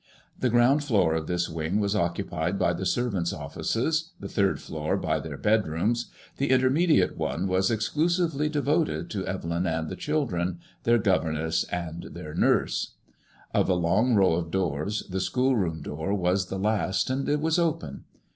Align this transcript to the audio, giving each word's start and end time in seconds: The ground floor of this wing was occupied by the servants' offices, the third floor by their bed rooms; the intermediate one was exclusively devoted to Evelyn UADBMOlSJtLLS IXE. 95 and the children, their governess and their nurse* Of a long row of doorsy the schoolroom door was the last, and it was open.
The 0.39 0.49
ground 0.49 0.83
floor 0.83 1.13
of 1.13 1.27
this 1.27 1.47
wing 1.47 1.79
was 1.79 1.95
occupied 1.95 2.57
by 2.57 2.73
the 2.73 2.87
servants' 2.87 3.31
offices, 3.31 4.13
the 4.19 4.27
third 4.27 4.59
floor 4.59 4.97
by 4.97 5.19
their 5.19 5.37
bed 5.37 5.67
rooms; 5.67 6.09
the 6.37 6.49
intermediate 6.49 7.15
one 7.19 7.47
was 7.47 7.69
exclusively 7.69 8.49
devoted 8.49 9.11
to 9.11 9.27
Evelyn 9.27 9.61
UADBMOlSJtLLS 9.61 9.61
IXE. 9.61 9.63
95 9.63 9.79
and 9.83 9.89
the 9.91 9.95
children, 9.95 10.59
their 10.85 10.97
governess 10.97 11.63
and 11.65 12.03
their 12.15 12.33
nurse* 12.33 12.95
Of 13.53 13.69
a 13.69 13.75
long 13.75 14.15
row 14.15 14.33
of 14.33 14.49
doorsy 14.49 15.05
the 15.07 15.19
schoolroom 15.19 15.83
door 15.83 16.15
was 16.15 16.47
the 16.47 16.57
last, 16.57 17.11
and 17.11 17.29
it 17.29 17.39
was 17.39 17.59
open. 17.59 18.05